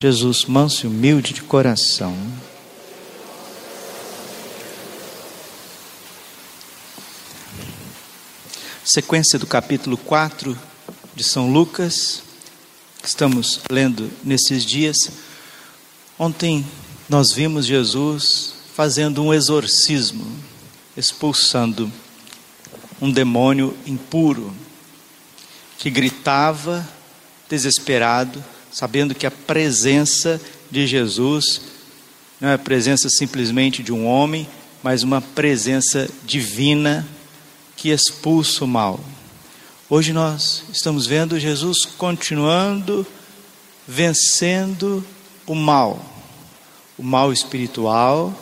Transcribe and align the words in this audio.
Jesus, 0.00 0.44
manso 0.44 0.86
e 0.86 0.88
humilde 0.88 1.32
de 1.32 1.42
coração. 1.42 2.16
Sequência 8.84 9.40
do 9.40 9.46
capítulo 9.48 9.96
4 9.96 10.56
de 11.16 11.24
São 11.24 11.50
Lucas, 11.50 12.22
que 13.02 13.08
estamos 13.08 13.60
lendo 13.68 14.08
nesses 14.22 14.64
dias. 14.64 14.96
Ontem 16.16 16.64
nós 17.08 17.32
vimos 17.32 17.66
Jesus 17.66 18.54
fazendo 18.76 19.20
um 19.20 19.34
exorcismo, 19.34 20.24
expulsando 20.96 21.92
um 23.00 23.10
demônio 23.10 23.76
impuro 23.84 24.54
que 25.76 25.90
gritava 25.90 26.88
desesperado 27.48 28.44
sabendo 28.70 29.14
que 29.14 29.26
a 29.26 29.30
presença 29.30 30.40
de 30.70 30.86
Jesus 30.86 31.60
não 32.40 32.50
é 32.50 32.54
a 32.54 32.58
presença 32.58 33.08
simplesmente 33.08 33.82
de 33.82 33.92
um 33.92 34.06
homem, 34.06 34.48
mas 34.82 35.02
uma 35.02 35.20
presença 35.20 36.08
divina 36.24 37.06
que 37.76 37.90
expulsa 37.90 38.64
o 38.64 38.68
mal. 38.68 39.00
Hoje 39.90 40.12
nós 40.12 40.62
estamos 40.72 41.06
vendo 41.06 41.40
Jesus 41.40 41.84
continuando 41.84 43.06
vencendo 43.88 45.02
o 45.46 45.54
mal, 45.54 45.98
o 46.98 47.02
mal 47.02 47.32
espiritual 47.32 48.34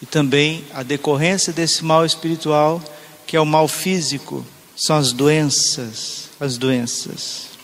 e 0.00 0.06
também 0.06 0.64
a 0.72 0.84
decorrência 0.84 1.52
desse 1.52 1.84
mal 1.84 2.06
espiritual, 2.06 2.80
que 3.26 3.36
é 3.36 3.40
o 3.40 3.44
mal 3.44 3.66
físico, 3.66 4.46
são 4.76 4.96
as 4.96 5.12
doenças, 5.12 6.30
as 6.38 6.56
doenças. 6.56 7.57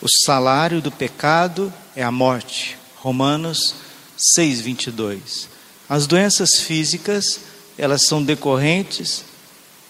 O 0.00 0.08
salário 0.24 0.82
do 0.82 0.90
pecado 0.90 1.72
é 1.94 2.02
a 2.02 2.10
morte. 2.10 2.76
Romanos 2.96 3.74
6:22. 4.34 5.48
As 5.88 6.06
doenças 6.06 6.60
físicas, 6.60 7.40
elas 7.78 8.04
são 8.06 8.22
decorrentes 8.22 9.24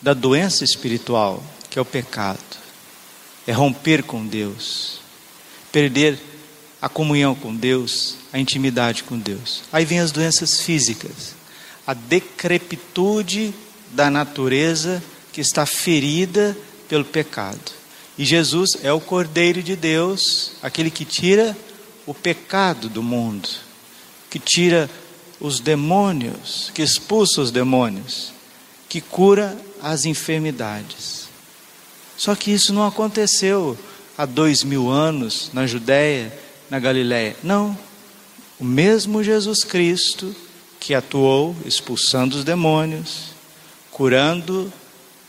da 0.01 0.15
doença 0.15 0.63
espiritual, 0.63 1.43
que 1.69 1.79
é 1.79 1.83
o 1.83 1.85
pecado. 1.85 2.39
É 3.47 3.53
romper 3.53 4.03
com 4.03 4.25
Deus, 4.25 5.01
perder 5.73 6.19
a 6.81 6.89
comunhão 6.89 7.35
com 7.35 7.55
Deus, 7.55 8.17
a 8.33 8.39
intimidade 8.39 9.03
com 9.03 9.19
Deus. 9.19 9.63
Aí 9.73 9.85
vem 9.85 9.99
as 9.99 10.13
doenças 10.13 10.61
físicas, 10.61 11.35
a 11.87 11.95
decrepitude 11.95 13.55
da 13.91 14.11
natureza 14.11 15.03
que 15.33 15.41
está 15.41 15.67
ferida 15.67 16.57
pelo 16.89 17.05
pecado. 17.05 17.73
E 18.19 18.25
Jesus 18.25 18.71
é 18.83 18.93
o 18.93 19.01
Cordeiro 19.01 19.63
de 19.63 19.77
Deus, 19.77 20.53
aquele 20.63 20.91
que 20.91 21.05
tira 21.05 21.57
o 22.07 22.15
pecado 22.15 22.89
do 22.89 23.03
mundo, 23.03 23.49
que 24.31 24.39
tira 24.39 24.89
os 25.39 25.61
demônios, 25.61 26.71
que 26.75 26.83
expulsa 26.83 27.41
os 27.43 27.51
demônios, 27.51 28.33
que 28.89 29.01
cura 29.01 29.57
as 29.83 30.05
enfermidades. 30.07 31.29
Só 32.17 32.35
que 32.35 32.51
isso 32.51 32.73
não 32.73 32.87
aconteceu 32.87 33.77
há 34.17 34.25
dois 34.25 34.65
mil 34.65 34.91
anos 34.91 35.51
na 35.53 35.67
Judéia, 35.67 36.33
na 36.71 36.79
Galiléia. 36.79 37.37
Não. 37.43 37.77
O 38.59 38.65
mesmo 38.65 39.23
Jesus 39.23 39.63
Cristo 39.63 40.35
que 40.81 40.95
atuou 40.95 41.55
expulsando 41.67 42.39
os 42.39 42.45
demônios, 42.45 43.35
curando 43.91 44.73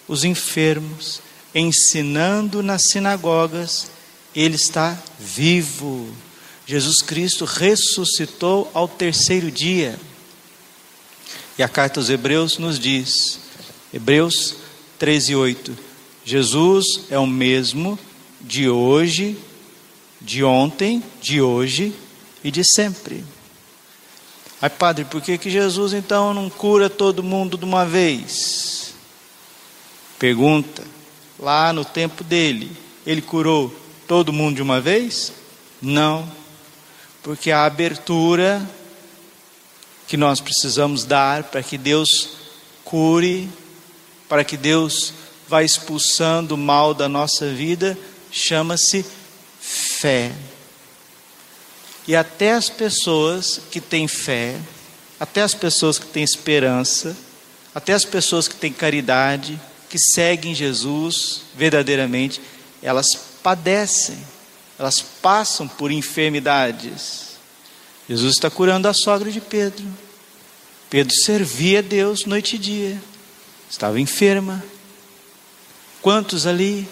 os 0.08 0.24
enfermos, 0.24 1.22
ensinando 1.54 2.62
nas 2.62 2.84
sinagogas, 2.90 3.88
ele 4.36 4.56
está 4.56 4.98
vivo. 5.20 6.08
Jesus 6.66 7.02
Cristo 7.02 7.46
ressuscitou 7.46 8.70
ao 8.74 8.88
terceiro 8.88 9.50
dia. 9.50 10.00
E 11.58 11.64
a 11.64 11.68
carta 11.68 12.00
aos 12.00 12.10
Hebreus 12.10 12.58
nos 12.58 12.78
diz, 12.78 13.40
Hebreus 13.94 14.56
13, 15.00 15.36
8: 15.36 15.78
Jesus 16.24 16.86
é 17.10 17.18
o 17.18 17.26
mesmo 17.26 17.98
de 18.40 18.70
hoje, 18.70 19.38
de 20.22 20.44
ontem, 20.44 21.02
de 21.22 21.42
hoje 21.42 21.94
e 22.44 22.52
de 22.52 22.64
sempre. 22.64 23.24
Ai, 24.62 24.70
padre, 24.70 25.06
por 25.06 25.22
que, 25.22 25.38
que 25.38 25.50
Jesus 25.50 25.94
então 25.94 26.34
não 26.34 26.50
cura 26.50 26.90
todo 26.90 27.24
mundo 27.24 27.58
de 27.58 27.66
uma 27.66 27.86
vez? 27.86 28.94
Pergunta 30.20 30.97
lá 31.40 31.72
no 31.72 31.86
tempo 31.86 32.24
dele, 32.24 32.72
ele 33.06 33.22
curou 33.22 33.74
todo 34.08 34.34
mundo 34.34 34.56
de 34.56 34.62
uma 34.62 34.82
vez? 34.82 35.34
Não, 35.82 36.30
porque 37.22 37.52
a 37.52 37.66
abertura 37.66 38.68
que 40.08 40.16
nós 40.16 40.40
precisamos 40.40 41.04
dar 41.04 41.44
para 41.44 41.62
que 41.62 41.78
Deus 41.78 42.30
cure, 42.84 43.50
para 44.30 44.44
que 44.44 44.56
Deus 44.56 45.14
vá 45.48 45.64
expulsando 45.64 46.56
o 46.56 46.58
mal 46.58 46.94
da 46.94 47.10
nossa 47.10 47.50
vida, 47.50 47.98
chama-se 48.32 49.06
fé. 49.60 50.32
E 52.08 52.16
até 52.16 52.54
as 52.54 52.70
pessoas 52.70 53.60
que 53.70 53.82
têm 53.82 54.08
fé, 54.08 54.58
até 55.20 55.42
as 55.42 55.54
pessoas 55.54 56.00
que 56.00 56.06
têm 56.06 56.24
esperança, 56.24 57.16
até 57.76 57.94
as 57.94 58.06
pessoas 58.06 58.48
que 58.48 58.56
têm 58.56 58.72
caridade, 58.72 59.60
que 59.90 59.98
seguem 59.98 60.54
Jesus 60.54 61.42
verdadeiramente, 61.56 62.42
elas 62.82 63.08
padecem, 63.42 64.18
elas 64.78 65.02
passam 65.02 65.68
por 65.68 65.92
enfermidades. 65.92 67.38
Jesus 68.08 68.36
está 68.36 68.50
curando 68.50 68.88
a 68.88 68.94
sogra 68.94 69.32
de 69.32 69.42
Pedro. 69.42 69.86
Pedro 70.90 71.14
servia 71.14 71.80
a 71.80 71.82
Deus 71.82 72.26
noite 72.26 72.56
e 72.56 72.60
dia, 72.60 73.02
estava 73.70 74.00
enferma. 74.00 74.64
Quantos 76.02 76.48
ali 76.48 76.88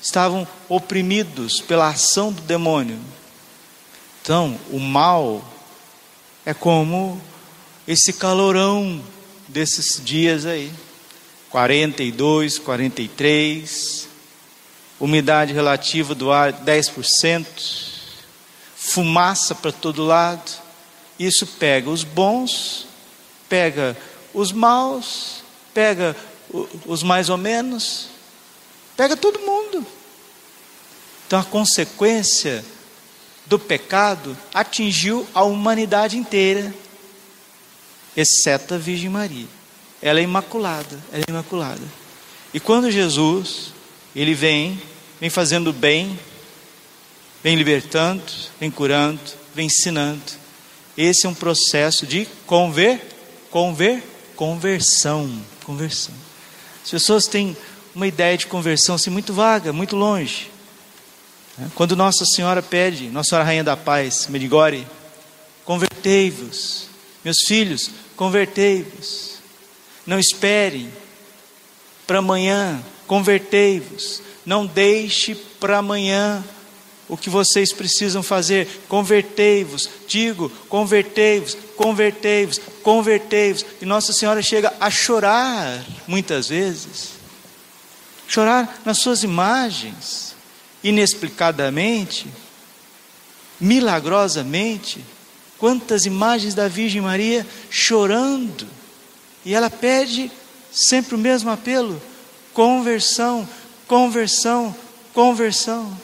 estavam 0.00 0.46
oprimidos 0.68 1.60
pela 1.60 1.88
ação 1.88 2.32
do 2.32 2.42
demônio? 2.42 2.98
Então, 4.22 4.58
o 4.70 4.78
mal 4.78 5.42
é 6.44 6.54
como 6.54 7.20
esse 7.86 8.12
calorão 8.12 9.02
desses 9.48 10.00
dias 10.04 10.46
aí. 10.46 10.70
42, 11.50 12.58
43, 12.58 14.08
umidade 15.00 15.52
relativa 15.52 16.14
do 16.14 16.30
ar 16.30 16.52
10%, 16.52 17.46
fumaça 18.76 19.54
para 19.54 19.72
todo 19.72 20.04
lado. 20.04 20.50
Isso 21.18 21.46
pega 21.46 21.90
os 21.90 22.04
bons, 22.04 22.86
pega 23.48 23.96
os 24.34 24.52
maus, 24.52 25.42
pega 25.72 26.14
os 26.86 27.02
mais 27.02 27.28
ou 27.28 27.36
menos, 27.36 28.08
pega 28.96 29.16
todo 29.16 29.40
mundo. 29.40 29.86
Então 31.26 31.40
a 31.40 31.44
consequência 31.44 32.64
do 33.46 33.58
pecado 33.58 34.36
atingiu 34.52 35.26
a 35.34 35.42
humanidade 35.42 36.16
inteira, 36.16 36.74
exceto 38.16 38.74
a 38.74 38.78
Virgem 38.78 39.08
Maria. 39.08 39.57
Ela 40.00 40.20
é 40.20 40.22
imaculada, 40.22 40.98
ela 41.12 41.24
é 41.26 41.30
imaculada. 41.30 41.82
E 42.52 42.60
quando 42.60 42.90
Jesus, 42.90 43.72
ele 44.14 44.34
vem, 44.34 44.80
vem 45.20 45.28
fazendo 45.28 45.72
bem, 45.72 46.18
vem 47.42 47.56
libertando, 47.56 48.22
vem 48.58 48.70
curando, 48.70 49.20
vem 49.54 49.66
ensinando. 49.66 50.22
Esse 50.96 51.26
é 51.26 51.28
um 51.28 51.34
processo 51.34 52.06
de 52.06 52.26
conver, 52.46 53.00
conver, 53.50 54.02
conversão, 54.34 55.30
conversão. 55.64 56.14
As 56.82 56.90
pessoas 56.90 57.26
têm 57.26 57.56
uma 57.94 58.06
ideia 58.06 58.36
de 58.36 58.46
conversão 58.46 58.94
assim 58.94 59.10
muito 59.10 59.32
vaga, 59.32 59.72
muito 59.72 59.96
longe. 59.96 60.50
Quando 61.74 61.96
Nossa 61.96 62.24
Senhora 62.24 62.62
pede, 62.62 63.08
Nossa 63.08 63.30
Senhora 63.30 63.44
Rainha 63.44 63.64
da 63.64 63.76
Paz, 63.76 64.28
Medigore, 64.28 64.86
convertei-vos, 65.64 66.88
meus 67.24 67.38
filhos, 67.46 67.90
convertei-vos. 68.16 69.27
Não 70.08 70.18
espere 70.18 70.88
para 72.06 72.20
amanhã, 72.20 72.82
convertei-vos. 73.06 74.22
Não 74.46 74.64
deixe 74.64 75.34
para 75.34 75.76
amanhã 75.76 76.42
o 77.06 77.14
que 77.14 77.28
vocês 77.28 77.74
precisam 77.74 78.22
fazer. 78.22 78.66
Convertei-vos, 78.88 79.86
digo, 80.08 80.48
convertei-vos, 80.66 81.58
convertei-vos, 81.76 82.58
convertei-vos. 82.82 83.66
E 83.82 83.84
Nossa 83.84 84.14
Senhora 84.14 84.40
chega 84.40 84.72
a 84.80 84.90
chorar 84.90 85.84
muitas 86.06 86.48
vezes. 86.48 87.10
Chorar 88.26 88.80
nas 88.86 88.96
suas 88.96 89.22
imagens, 89.22 90.34
inexplicadamente, 90.82 92.26
milagrosamente. 93.60 95.04
Quantas 95.58 96.06
imagens 96.06 96.54
da 96.54 96.66
Virgem 96.66 97.02
Maria 97.02 97.46
chorando 97.68 98.77
e 99.48 99.54
ela 99.54 99.70
pede 99.70 100.30
sempre 100.70 101.14
o 101.14 101.18
mesmo 101.18 101.48
apelo: 101.48 101.98
conversão, 102.52 103.48
conversão, 103.86 104.76
conversão. 105.14 105.98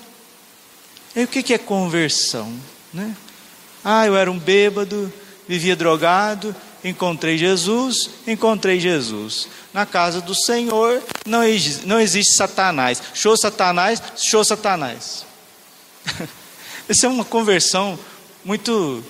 E 1.15 1.25
o 1.25 1.29
que 1.29 1.53
é 1.53 1.59
conversão? 1.59 2.51
Né? 2.91 3.15
Ah, 3.85 4.07
eu 4.07 4.17
era 4.17 4.33
um 4.33 4.39
bêbado, 4.39 5.13
vivia 5.47 5.77
drogado, 5.77 6.57
encontrei 6.83 7.37
Jesus, 7.37 8.09
encontrei 8.27 8.81
Jesus. 8.81 9.47
Na 9.75 9.85
casa 9.85 10.23
do 10.23 10.35
Senhor 10.35 11.03
não, 11.27 11.41
não 11.85 12.01
existe 12.01 12.37
Satanás. 12.37 13.03
Show 13.13 13.37
Satanás, 13.37 14.03
show 14.17 14.43
Satanás. 14.43 15.27
Essa 16.89 17.05
é 17.05 17.11
uma 17.11 17.27
conversão 17.27 17.99
muito, 18.43 19.05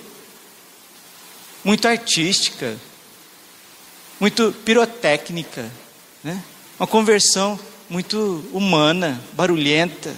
muito 1.63 1.87
artística, 1.87 2.77
muito 4.19 4.51
pirotécnica, 4.63 5.69
né? 6.23 6.41
uma 6.79 6.87
conversão 6.87 7.59
muito 7.89 8.43
humana, 8.51 9.21
barulhenta. 9.33 10.15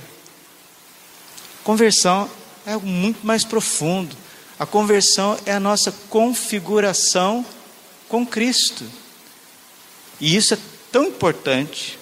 Conversão 1.63 2.29
é 2.65 2.73
algo 2.73 2.87
muito 2.87 3.25
mais 3.25 3.43
profundo. 3.43 4.15
A 4.59 4.65
conversão 4.65 5.37
é 5.45 5.53
a 5.53 5.59
nossa 5.59 5.91
configuração 6.09 7.45
com 8.07 8.25
Cristo. 8.25 8.85
E 10.19 10.35
isso 10.35 10.53
é 10.53 10.57
tão 10.91 11.05
importante. 11.05 11.99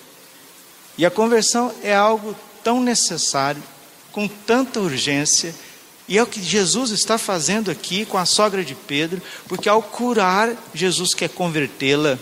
E 0.98 1.06
a 1.06 1.12
conversão 1.12 1.74
é 1.84 1.94
algo 1.94 2.36
tão 2.64 2.80
necessário, 2.80 3.62
com 4.12 4.28
tanta 4.28 4.80
urgência, 4.80 5.54
e 6.08 6.18
é 6.18 6.24
o 6.24 6.28
que 6.28 6.42
Jesus 6.42 6.92
está 6.92 7.18
fazendo 7.18 7.72
aqui 7.72 8.06
com 8.06 8.18
a 8.18 8.26
sogra 8.26 8.64
de 8.64 8.76
Pedro, 8.76 9.22
porque 9.48 9.68
ao 9.68 9.82
curar, 9.82 10.52
Jesus 10.74 11.14
quer 11.14 11.30
convertê-la. 11.30 12.20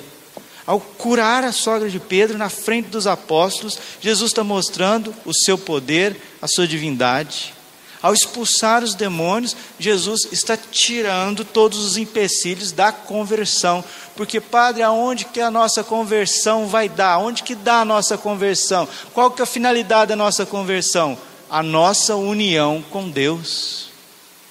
Ao 0.65 0.79
curar 0.79 1.43
a 1.43 1.51
sogra 1.51 1.89
de 1.89 1.99
Pedro 1.99 2.37
na 2.37 2.49
frente 2.49 2.87
dos 2.87 3.05
apóstolos, 3.05 3.77
Jesus 3.99 4.31
está 4.31 4.43
mostrando 4.43 5.13
o 5.25 5.33
seu 5.33 5.57
poder, 5.57 6.15
a 6.41 6.47
sua 6.47 6.65
divindade. 6.65 7.53
Ao 8.01 8.13
expulsar 8.13 8.83
os 8.83 8.95
demônios, 8.95 9.55
Jesus 9.77 10.27
está 10.31 10.57
tirando 10.57 11.43
todos 11.43 11.79
os 11.79 11.97
empecilhos 11.97 12.71
da 12.71 12.91
conversão. 12.91 13.83
Porque, 14.15 14.39
Padre, 14.39 14.83
aonde 14.83 15.25
que 15.25 15.41
a 15.41 15.51
nossa 15.51 15.83
conversão 15.83 16.67
vai 16.67 16.87
dar? 16.87 17.17
Onde 17.17 17.43
que 17.43 17.55
dá 17.55 17.81
a 17.81 17.85
nossa 17.85 18.17
conversão? 18.17 18.87
Qual 19.13 19.31
que 19.31 19.41
é 19.41 19.43
a 19.43 19.45
finalidade 19.45 20.09
da 20.09 20.15
nossa 20.15 20.45
conversão? 20.45 21.17
A 21.53 21.61
nossa 21.61 22.15
união 22.15 22.83
com 22.89 23.07
Deus. 23.07 23.89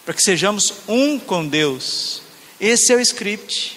Para 0.04 0.14
que 0.14 0.22
sejamos 0.22 0.72
um 0.86 1.18
com 1.18 1.44
Deus. 1.44 2.22
Esse 2.60 2.92
é 2.92 2.96
o 2.96 3.00
script. 3.00 3.76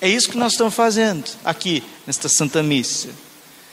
É 0.00 0.08
isso 0.08 0.30
que 0.30 0.36
nós 0.36 0.52
estamos 0.52 0.72
fazendo 0.72 1.28
aqui, 1.44 1.82
nesta 2.06 2.28
Santa 2.28 2.62
Missa. 2.62 3.08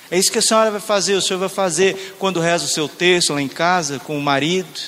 É 0.10 0.18
isso 0.18 0.31
que 0.31 0.40
a 0.40 0.42
senhora 0.42 0.72
vai 0.72 0.80
fazer, 0.80 1.14
o 1.14 1.22
senhor 1.22 1.38
vai 1.40 1.50
fazer 1.50 2.16
quando 2.18 2.40
reza 2.40 2.66
o 2.66 2.68
seu 2.68 2.90
texto 2.90 3.31
lá 3.31 3.42
em 3.44 3.48
casa, 3.48 4.00
com 4.00 4.18
o 4.18 4.22
marido. 4.22 4.81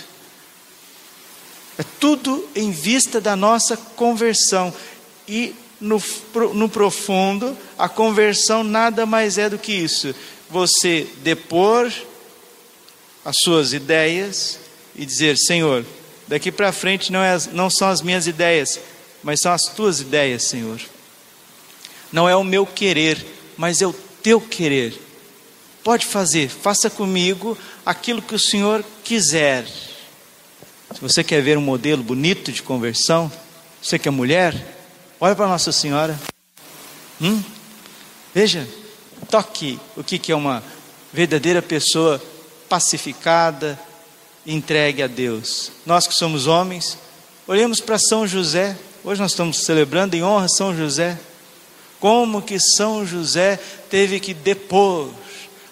É 1.78 1.84
tudo 2.00 2.50
em 2.56 2.72
vista 2.72 3.22
da 3.22 3.36
nossa 3.36 3.78
conversão. 3.78 4.74
E 5.28 5.54
no, 5.80 6.02
no 6.56 6.68
profundo, 6.68 7.56
a 7.78 7.88
conversão 7.88 8.64
nada 8.64 9.06
mais 9.06 9.38
é 9.38 9.48
do 9.48 9.60
que 9.60 9.74
isso. 9.74 10.16
Você 10.50 11.08
depor 11.18 11.92
as 13.26 13.36
suas 13.44 13.74
ideias 13.74 14.60
e 14.96 15.04
dizer: 15.04 15.36
Senhor, 15.36 15.84
daqui 16.28 16.52
para 16.52 16.72
frente 16.72 17.12
não, 17.12 17.22
é, 17.22 17.36
não 17.52 17.70
são 17.72 17.90
as 17.90 18.04
minhas 18.04 18.28
ideias, 18.28 18.80
mas 19.24 19.42
são 19.42 19.52
as 19.52 19.64
tuas 19.64 20.00
ideias, 20.00 20.44
Senhor. 20.44 20.80
Não 22.12 22.30
é 22.30 22.36
o 22.36 22.44
meu 22.44 22.66
querer, 22.66 23.26
mas 23.58 23.82
é 23.82 23.88
o 23.88 23.94
teu 24.22 24.40
querer. 24.40 25.02
Pode 25.84 26.06
fazer, 26.06 26.50
faça 26.50 26.90
comigo 26.90 27.58
aquilo 27.86 28.22
que 28.22 28.36
o 28.36 28.40
Senhor 28.40 28.86
quiser. 29.04 29.66
Se 29.66 31.02
você 31.02 31.24
quer 31.24 31.42
ver 31.42 31.58
um 31.58 31.62
modelo 31.62 32.04
bonito 32.04 32.52
de 32.52 32.64
conversão, 32.64 33.32
você 33.82 34.00
que 34.00 34.08
é 34.08 34.12
mulher, 34.12 34.56
olha 35.20 35.36
para 35.36 35.48
Nossa 35.48 35.72
Senhora. 35.72 36.18
Hum? 37.22 37.44
Veja, 38.34 38.68
toque 39.30 39.80
o 39.96 40.04
que 40.04 40.32
é 40.32 40.36
uma 40.36 40.64
verdadeira 41.14 41.62
pessoa 41.62 42.22
pacificada, 42.70 43.80
entregue 44.46 45.04
a 45.04 45.08
Deus. 45.08 45.72
Nós 45.86 46.08
que 46.08 46.14
somos 46.14 46.48
homens, 46.48 46.98
olhemos 47.48 47.80
para 47.80 47.98
São 47.98 48.28
José. 48.28 48.78
Hoje 49.04 49.22
nós 49.22 49.32
estamos 49.32 49.64
celebrando 49.66 50.16
em 50.16 50.24
honra 50.24 50.48
São 50.48 50.76
José. 50.76 51.18
Como 52.00 52.42
que 52.42 52.60
São 52.60 53.06
José 53.06 53.60
teve 53.90 54.20
que 54.20 54.34
depor 54.34 55.10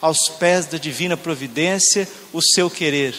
aos 0.01 0.29
pés 0.39 0.65
da 0.65 0.77
divina 0.77 1.15
providência 1.15 2.07
o 2.31 2.41
seu 2.41 2.69
querer 2.69 3.15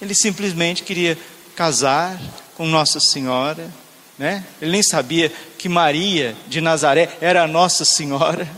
ele 0.00 0.14
simplesmente 0.14 0.82
queria 0.82 1.16
casar 1.54 2.20
com 2.54 2.66
Nossa 2.66 3.00
Senhora, 3.00 3.70
né? 4.18 4.44
Ele 4.60 4.72
nem 4.72 4.82
sabia 4.82 5.32
que 5.58 5.68
Maria 5.68 6.36
de 6.46 6.60
Nazaré 6.60 7.16
era 7.20 7.46
Nossa 7.46 7.84
Senhora. 7.84 8.48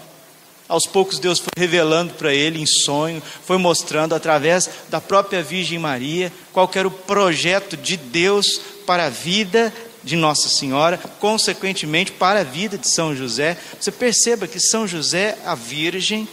Aos 0.68 0.86
poucos 0.86 1.18
Deus 1.18 1.38
foi 1.38 1.50
revelando 1.56 2.12
para 2.14 2.34
ele 2.34 2.60
em 2.60 2.66
sonho, 2.66 3.22
foi 3.46 3.56
mostrando 3.56 4.14
através 4.14 4.68
da 4.90 5.00
própria 5.00 5.42
Virgem 5.42 5.78
Maria 5.78 6.30
qual 6.52 6.70
era 6.74 6.86
o 6.86 6.90
projeto 6.90 7.76
de 7.76 7.96
Deus 7.96 8.60
para 8.84 9.06
a 9.06 9.10
vida 9.10 9.72
de 10.04 10.14
Nossa 10.14 10.48
Senhora, 10.48 10.98
consequentemente 11.18 12.12
para 12.12 12.40
a 12.40 12.44
vida 12.44 12.76
de 12.76 12.88
São 12.88 13.16
José. 13.16 13.56
Você 13.80 13.90
perceba 13.90 14.46
que 14.46 14.60
São 14.60 14.86
José, 14.86 15.38
a 15.44 15.54
Virgem, 15.54 16.28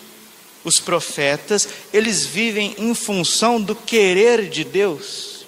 os 0.65 0.79
profetas, 0.79 1.67
eles 1.93 2.25
vivem 2.25 2.75
em 2.77 2.93
função 2.93 3.61
do 3.61 3.75
querer 3.75 4.49
de 4.49 4.63
Deus. 4.63 5.45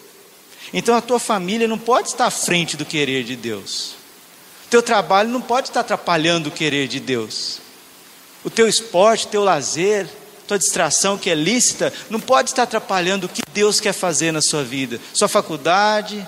Então 0.73 0.95
a 0.95 1.01
tua 1.01 1.19
família 1.19 1.67
não 1.67 1.77
pode 1.77 2.09
estar 2.09 2.27
à 2.27 2.31
frente 2.31 2.77
do 2.77 2.85
querer 2.85 3.23
de 3.23 3.35
Deus. 3.35 3.95
Teu 4.69 4.81
trabalho 4.81 5.29
não 5.29 5.41
pode 5.41 5.67
estar 5.67 5.81
atrapalhando 5.81 6.49
o 6.49 6.51
querer 6.51 6.87
de 6.87 6.99
Deus. 6.99 7.66
O 8.43 8.49
teu 8.49 8.67
esporte, 8.67 9.27
teu 9.27 9.43
lazer, 9.43 10.07
tua 10.47 10.57
distração 10.57 11.17
que 11.17 11.29
é 11.29 11.35
lícita, 11.35 11.93
não 12.09 12.19
pode 12.19 12.49
estar 12.49 12.63
atrapalhando 12.63 13.25
o 13.25 13.29
que 13.29 13.41
Deus 13.53 13.79
quer 13.79 13.93
fazer 13.93 14.31
na 14.31 14.41
sua 14.41 14.63
vida. 14.63 14.99
Sua 15.13 15.27
faculdade, 15.27 16.25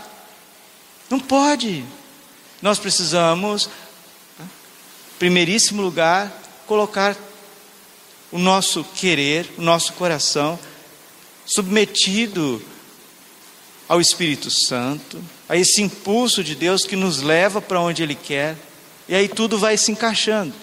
não 1.09 1.19
pode. 1.19 1.83
Nós 2.61 2.77
precisamos, 2.77 3.69
em 4.39 4.45
primeiríssimo 5.17 5.81
lugar, 5.81 6.31
colocar 6.67 7.17
o 8.31 8.37
nosso 8.37 8.83
querer, 8.83 9.49
o 9.57 9.61
nosso 9.61 9.93
coração, 9.93 10.59
submetido 11.45 12.61
ao 13.87 13.99
Espírito 13.99 14.51
Santo, 14.51 15.23
a 15.47 15.57
esse 15.57 15.81
impulso 15.81 16.43
de 16.43 16.53
Deus 16.53 16.83
que 16.85 16.95
nos 16.95 17.21
leva 17.21 17.59
para 17.59 17.79
onde 17.79 18.03
Ele 18.03 18.13
quer, 18.13 18.55
e 19.07 19.15
aí 19.15 19.27
tudo 19.27 19.57
vai 19.57 19.77
se 19.77 19.91
encaixando. 19.91 20.53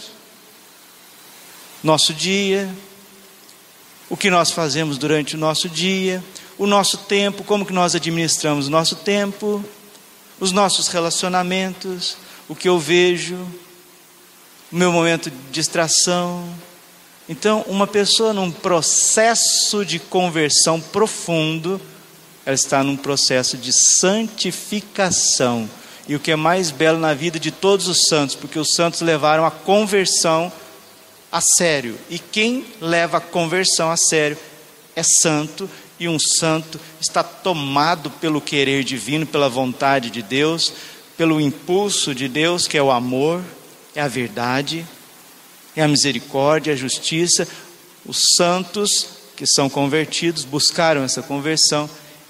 Nosso 1.82 2.12
dia, 2.12 2.68
o 4.08 4.16
que 4.16 4.30
nós 4.30 4.50
fazemos 4.50 4.98
durante 4.98 5.34
o 5.34 5.38
nosso 5.38 5.68
dia, 5.68 6.22
o 6.58 6.66
nosso 6.66 6.98
tempo, 6.98 7.44
como 7.44 7.66
que 7.66 7.72
nós 7.72 7.94
administramos 7.94 8.68
o 8.68 8.70
nosso 8.70 8.96
tempo, 8.96 9.64
os 10.40 10.52
nossos 10.52 10.88
relacionamentos, 10.88 12.16
o 12.48 12.54
que 12.54 12.68
eu 12.68 12.78
vejo, 12.78 13.36
o 14.70 14.76
meu 14.76 14.92
momento 14.92 15.30
de 15.30 15.36
distração, 15.50 16.48
então, 17.28 17.64
uma 17.66 17.88
pessoa 17.88 18.32
num 18.32 18.52
processo 18.52 19.84
de 19.84 19.98
conversão 19.98 20.80
profundo, 20.80 21.80
ela 22.44 22.54
está 22.54 22.84
num 22.84 22.96
processo 22.96 23.56
de 23.56 23.72
santificação. 23.72 25.68
E 26.06 26.14
o 26.14 26.20
que 26.20 26.30
é 26.30 26.36
mais 26.36 26.70
belo 26.70 27.00
na 27.00 27.14
vida 27.14 27.40
de 27.40 27.50
todos 27.50 27.88
os 27.88 28.06
santos, 28.06 28.36
porque 28.36 28.60
os 28.60 28.74
santos 28.74 29.00
levaram 29.00 29.44
a 29.44 29.50
conversão 29.50 30.52
a 31.36 31.40
sério. 31.40 31.98
E 32.10 32.18
quem 32.18 32.64
leva 32.80 33.18
a 33.18 33.20
conversão 33.20 33.90
a 33.90 33.96
sério 33.96 34.38
é 34.94 35.02
santo, 35.02 35.68
e 35.98 36.08
um 36.08 36.18
santo 36.18 36.78
está 37.00 37.22
tomado 37.22 38.10
pelo 38.10 38.40
querer 38.40 38.84
divino, 38.84 39.26
pela 39.26 39.48
vontade 39.48 40.10
de 40.10 40.22
Deus, 40.22 40.72
pelo 41.16 41.40
impulso 41.40 42.14
de 42.14 42.28
Deus, 42.28 42.68
que 42.68 42.76
é 42.76 42.82
o 42.82 42.90
amor, 42.90 43.42
é 43.94 44.00
a 44.00 44.08
verdade 44.08 44.86
é 45.76 45.82
a 45.82 45.88
misericórdia, 45.88 46.72
a 46.72 46.76
justiça. 46.76 47.46
Os 48.04 48.18
santos 48.36 49.08
que 49.36 49.46
são 49.46 49.68
convertidos 49.68 50.44
buscaram 50.44 51.04
essa 51.04 51.22
conversão, 51.22 51.88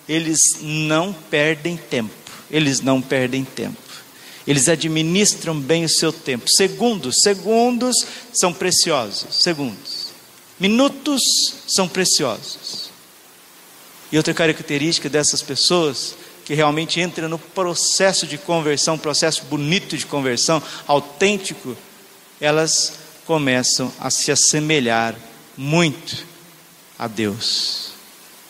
eles 0.09 0.39
não 0.61 1.13
perdem 1.13 1.77
tempo. 1.77 2.13
Eles 2.51 2.81
não 2.81 3.01
perdem 3.01 3.45
tempo. 3.45 3.77
Eles 4.47 4.69
administram 4.69 5.59
bem 5.59 5.85
o 5.85 5.89
seu 5.89 6.13
tempo. 6.13 6.49
Segundos, 6.49 7.17
segundos 7.23 7.97
são 8.33 8.53
preciosos. 8.53 9.43
Segundos. 9.43 10.07
Minutos 10.59 11.23
são 11.67 11.89
preciosos. 11.89 12.91
E 14.11 14.17
outra 14.17 14.33
característica 14.33 15.09
dessas 15.09 15.43
pessoas 15.43 16.15
que 16.45 16.55
realmente 16.55 17.01
entram 17.01 17.29
no 17.29 17.39
processo 17.39 18.25
de 18.25 18.39
conversão, 18.39 18.97
processo 18.97 19.45
bonito 19.47 19.99
de 19.99 20.07
conversão, 20.07 20.63
autêntico, 20.87 21.77
elas 22.41 22.93
começam 23.27 23.93
a 23.99 24.11
se 24.11 24.31
assemelhar 24.31 25.17
muito 25.57 26.25
a 26.97 27.09
Deus. 27.09 27.95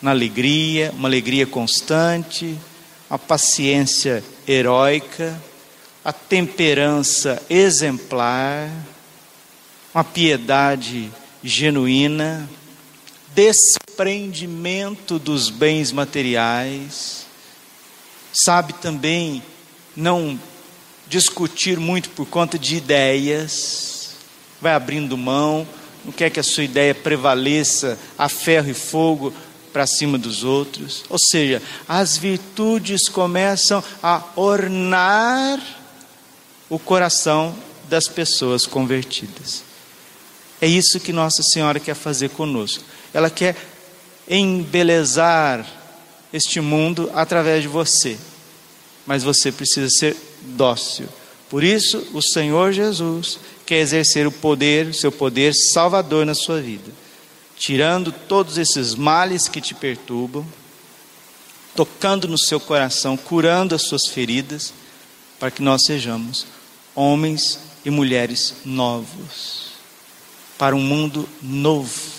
na 0.02 0.10
alegria, 0.10 0.92
uma 0.94 1.08
alegria 1.08 1.46
constante, 1.46 2.56
a 3.08 3.18
paciência 3.18 4.22
heróica, 4.46 5.40
a 6.06 6.12
temperança 6.12 7.42
exemplar, 7.50 8.70
uma 9.92 10.04
piedade 10.04 11.10
genuína, 11.42 12.48
desprendimento 13.34 15.18
dos 15.18 15.50
bens 15.50 15.90
materiais, 15.90 17.26
sabe 18.32 18.72
também 18.74 19.42
não 19.96 20.38
discutir 21.08 21.76
muito 21.76 22.10
por 22.10 22.26
conta 22.26 22.56
de 22.56 22.76
ideias, 22.76 24.14
vai 24.60 24.74
abrindo 24.74 25.16
mão, 25.16 25.66
não 26.04 26.12
quer 26.12 26.30
que 26.30 26.38
a 26.38 26.44
sua 26.44 26.62
ideia 26.62 26.94
prevaleça 26.94 27.98
a 28.16 28.28
ferro 28.28 28.70
e 28.70 28.74
fogo 28.74 29.34
para 29.72 29.88
cima 29.88 30.16
dos 30.16 30.44
outros. 30.44 31.02
Ou 31.10 31.18
seja, 31.18 31.60
as 31.88 32.16
virtudes 32.16 33.08
começam 33.08 33.82
a 34.00 34.22
ornar 34.36 35.58
o 36.68 36.78
coração 36.78 37.56
das 37.88 38.08
pessoas 38.08 38.66
convertidas. 38.66 39.62
É 40.60 40.66
isso 40.66 41.00
que 41.00 41.12
Nossa 41.12 41.42
Senhora 41.42 41.78
quer 41.78 41.94
fazer 41.94 42.30
conosco. 42.30 42.82
Ela 43.12 43.30
quer 43.30 43.56
embelezar 44.28 45.66
este 46.32 46.60
mundo 46.60 47.10
através 47.14 47.62
de 47.62 47.68
você. 47.68 48.16
Mas 49.06 49.22
você 49.22 49.52
precisa 49.52 49.88
ser 49.88 50.16
dócil. 50.42 51.06
Por 51.48 51.62
isso, 51.62 52.06
o 52.12 52.20
Senhor 52.20 52.72
Jesus 52.72 53.38
quer 53.64 53.78
exercer 53.78 54.26
o 54.26 54.32
poder, 54.32 54.92
seu 54.94 55.12
poder 55.12 55.54
salvador 55.54 56.26
na 56.26 56.34
sua 56.34 56.60
vida, 56.60 56.90
tirando 57.56 58.10
todos 58.10 58.58
esses 58.58 58.94
males 58.94 59.48
que 59.48 59.60
te 59.60 59.74
perturbam, 59.74 60.44
tocando 61.74 62.26
no 62.26 62.38
seu 62.38 62.58
coração, 62.58 63.16
curando 63.16 63.74
as 63.74 63.82
suas 63.82 64.06
feridas, 64.06 64.72
para 65.38 65.50
que 65.50 65.62
nós 65.62 65.84
sejamos 65.84 66.46
homens 66.96 67.60
e 67.84 67.90
mulheres 67.90 68.54
novos, 68.64 69.68
para 70.58 70.74
um 70.74 70.80
mundo 70.80 71.28
novo. 71.40 72.16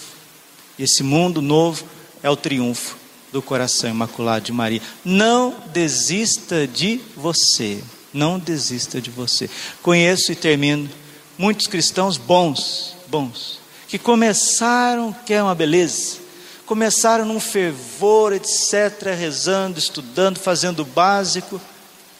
E 0.79 0.83
esse 0.83 1.03
mundo 1.03 1.41
novo 1.41 1.83
é 2.23 2.29
o 2.29 2.35
triunfo 2.37 2.95
do 3.31 3.41
coração 3.41 3.89
imaculado 3.89 4.45
de 4.45 4.53
Maria. 4.53 4.81
Não 5.03 5.53
desista 5.73 6.65
de 6.65 7.01
você. 7.15 7.83
Não 8.13 8.39
desista 8.39 9.01
de 9.01 9.09
você. 9.09 9.49
Conheço 9.81 10.31
e 10.31 10.35
termino 10.35 10.89
muitos 11.37 11.67
cristãos 11.67 12.17
bons, 12.17 12.95
bons, 13.07 13.59
que 13.87 13.99
começaram, 13.99 15.15
que 15.25 15.33
é 15.33 15.43
uma 15.43 15.53
beleza, 15.53 16.17
começaram 16.65 17.25
num 17.25 17.39
fervor, 17.39 18.33
etc., 18.33 19.15
rezando, 19.17 19.79
estudando, 19.79 20.39
fazendo 20.39 20.81
o 20.81 20.85
básico, 20.85 21.61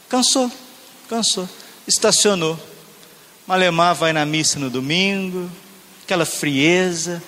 cansou, 0.08 0.52
cansou, 1.10 1.50
estacionou. 1.88 2.60
Malemar 3.48 3.96
vai 3.96 4.12
na 4.12 4.26
missa 4.26 4.60
no 4.60 4.70
domingo, 4.70 5.50
aquela 6.04 6.26
frieza, 6.26 7.24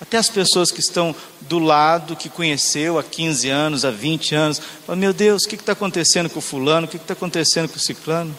até 0.00 0.18
as 0.18 0.28
pessoas 0.28 0.72
que 0.72 0.80
estão 0.80 1.14
do 1.42 1.60
lado, 1.60 2.16
que 2.16 2.28
conheceu 2.28 2.98
há 2.98 3.04
15 3.04 3.48
anos, 3.48 3.84
há 3.84 3.90
20 3.92 4.34
anos, 4.34 4.60
falam, 4.84 4.98
meu 5.00 5.12
Deus, 5.12 5.44
o 5.44 5.48
que 5.48 5.54
está 5.54 5.72
acontecendo 5.72 6.28
com 6.28 6.40
o 6.40 6.42
fulano, 6.42 6.86
o 6.86 6.90
que 6.90 6.96
está 6.96 7.12
acontecendo 7.12 7.68
com 7.68 7.76
o 7.76 7.80
ciclano? 7.80 8.34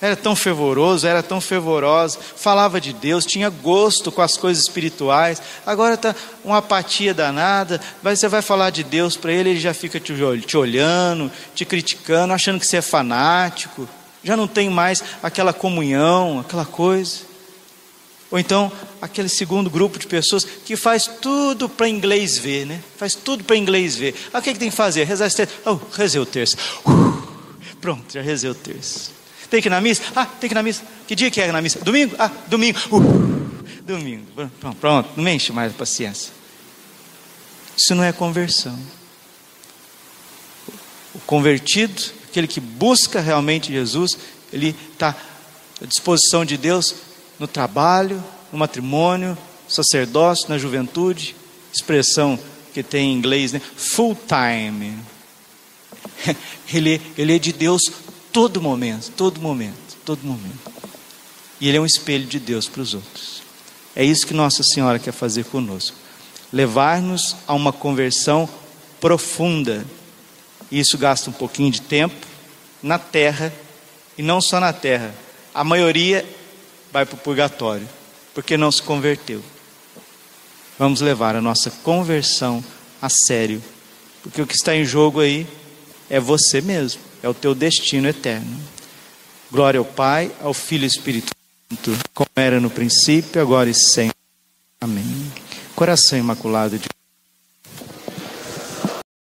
Era 0.00 0.14
tão 0.14 0.36
fervoroso, 0.36 1.04
era 1.08 1.20
tão 1.20 1.40
fervorosa, 1.40 2.20
falava 2.36 2.80
de 2.80 2.92
Deus, 2.92 3.26
tinha 3.26 3.50
gosto 3.50 4.12
com 4.12 4.22
as 4.22 4.36
coisas 4.36 4.62
espirituais, 4.62 5.42
agora 5.66 5.94
está 5.94 6.14
uma 6.44 6.58
apatia 6.58 7.12
danada, 7.12 7.80
você 8.00 8.28
vai 8.28 8.40
falar 8.40 8.70
de 8.70 8.84
Deus 8.84 9.16
para 9.16 9.32
ele, 9.32 9.50
ele 9.50 9.60
já 9.60 9.74
fica 9.74 9.98
te 9.98 10.56
olhando, 10.56 11.32
te 11.56 11.64
criticando, 11.64 12.32
achando 12.32 12.60
que 12.60 12.66
você 12.66 12.76
é 12.76 12.82
fanático, 12.82 13.88
já 14.28 14.36
não 14.36 14.46
tem 14.46 14.68
mais 14.68 15.02
aquela 15.22 15.54
comunhão, 15.54 16.40
aquela 16.40 16.66
coisa. 16.66 17.20
Ou 18.30 18.38
então, 18.38 18.70
aquele 19.00 19.26
segundo 19.26 19.70
grupo 19.70 19.98
de 19.98 20.06
pessoas 20.06 20.44
que 20.44 20.76
faz 20.76 21.06
tudo 21.06 21.66
para 21.66 21.88
inglês 21.88 22.36
ver, 22.36 22.66
né? 22.66 22.82
Faz 22.98 23.14
tudo 23.14 23.42
para 23.42 23.56
inglês 23.56 23.96
ver. 23.96 24.14
Ah, 24.30 24.38
o 24.38 24.42
que, 24.42 24.50
é 24.50 24.52
que 24.52 24.58
tem 24.58 24.68
que 24.68 24.76
fazer? 24.76 25.04
Rezar 25.04 25.28
esse 25.28 25.36
terço. 25.36 25.54
Oh, 25.64 25.78
rezei 25.96 26.20
o 26.20 26.26
terço. 26.26 26.58
Uh, 26.86 27.26
pronto, 27.80 28.12
já 28.12 28.20
rezei 28.20 28.50
o 28.50 28.54
terço. 28.54 29.12
Tem 29.48 29.62
que 29.62 29.68
ir 29.68 29.70
na 29.70 29.80
missa? 29.80 30.02
Ah, 30.14 30.26
tem 30.26 30.46
que 30.46 30.52
ir 30.52 30.56
na 30.56 30.62
missa. 30.62 30.82
Que 31.06 31.14
dia 31.14 31.30
que 31.30 31.40
é 31.40 31.50
na 31.50 31.62
missa? 31.62 31.78
Domingo? 31.80 32.14
Ah, 32.18 32.30
domingo. 32.48 32.78
Uh, 32.92 33.64
domingo. 33.82 34.26
Pronto, 34.60 34.76
pronto, 34.76 35.10
não 35.16 35.24
me 35.24 35.32
enche 35.32 35.52
mais 35.52 35.72
a 35.72 35.74
paciência. 35.74 36.30
Isso 37.78 37.94
não 37.94 38.04
é 38.04 38.12
conversão. 38.12 38.78
O 41.14 41.18
convertido, 41.20 42.17
aquele 42.28 42.46
que 42.46 42.60
busca 42.60 43.20
realmente 43.20 43.72
Jesus, 43.72 44.16
ele 44.52 44.74
está 44.92 45.16
à 45.80 45.86
disposição 45.86 46.44
de 46.44 46.56
Deus 46.56 46.94
no 47.38 47.46
trabalho, 47.46 48.22
no 48.52 48.58
matrimônio, 48.58 49.36
sacerdócio, 49.68 50.48
na 50.48 50.58
juventude, 50.58 51.34
expressão 51.72 52.38
que 52.72 52.82
tem 52.82 53.10
em 53.10 53.16
inglês, 53.16 53.52
né? 53.52 53.60
full 53.76 54.16
time. 54.26 54.96
Ele, 56.72 57.00
ele 57.16 57.34
é 57.34 57.38
de 57.38 57.50
Deus 57.50 57.82
todo 58.30 58.60
momento, 58.60 59.10
todo 59.16 59.40
momento, 59.40 59.96
todo 60.04 60.22
momento. 60.22 60.58
E 61.58 61.66
ele 61.66 61.78
é 61.78 61.80
um 61.80 61.86
espelho 61.86 62.26
de 62.26 62.38
Deus 62.38 62.68
para 62.68 62.82
os 62.82 62.92
outros. 62.92 63.42
É 63.96 64.04
isso 64.04 64.26
que 64.26 64.34
Nossa 64.34 64.62
Senhora 64.62 64.98
quer 64.98 65.12
fazer 65.12 65.44
conosco. 65.46 65.96
Levar-nos 66.52 67.36
a 67.46 67.54
uma 67.54 67.72
conversão 67.72 68.48
profunda. 69.00 69.84
Isso 70.70 70.98
gasta 70.98 71.30
um 71.30 71.32
pouquinho 71.32 71.70
de 71.70 71.80
tempo 71.80 72.14
na 72.82 72.98
terra, 72.98 73.52
e 74.16 74.22
não 74.22 74.40
só 74.40 74.60
na 74.60 74.72
terra. 74.72 75.14
A 75.54 75.64
maioria 75.64 76.24
vai 76.92 77.06
para 77.06 77.14
o 77.14 77.18
purgatório, 77.18 77.88
porque 78.34 78.56
não 78.56 78.70
se 78.70 78.82
converteu. 78.82 79.42
Vamos 80.78 81.00
levar 81.00 81.34
a 81.34 81.40
nossa 81.40 81.70
conversão 81.70 82.62
a 83.00 83.08
sério, 83.08 83.62
porque 84.22 84.40
o 84.42 84.46
que 84.46 84.54
está 84.54 84.74
em 84.74 84.84
jogo 84.84 85.20
aí 85.20 85.46
é 86.10 86.20
você 86.20 86.60
mesmo, 86.60 87.00
é 87.22 87.28
o 87.28 87.34
teu 87.34 87.54
destino 87.54 88.08
eterno. 88.08 88.60
Glória 89.50 89.78
ao 89.78 89.84
Pai, 89.84 90.30
ao 90.40 90.52
Filho 90.52 90.84
e 90.84 90.86
Espírito 90.86 91.32
Santo, 91.70 91.98
como 92.14 92.28
era 92.36 92.60
no 92.60 92.70
princípio, 92.70 93.40
agora 93.40 93.70
e 93.70 93.74
sempre. 93.74 94.14
Amém. 94.80 95.32
Coração 95.74 96.18
imaculado 96.18 96.78
de 96.78 96.88